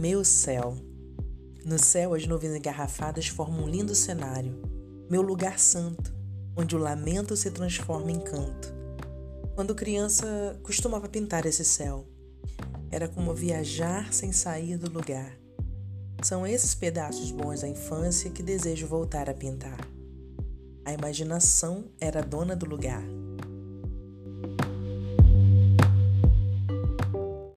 [0.00, 0.78] Meu céu.
[1.62, 4.58] No céu, as nuvens engarrafadas formam um lindo cenário.
[5.10, 6.10] Meu lugar santo,
[6.56, 8.72] onde o lamento se transforma em canto.
[9.54, 12.08] Quando criança, costumava pintar esse céu.
[12.90, 15.38] Era como viajar sem sair do lugar.
[16.22, 19.86] São esses pedaços bons da infância que desejo voltar a pintar.
[20.82, 23.04] A imaginação era dona do lugar.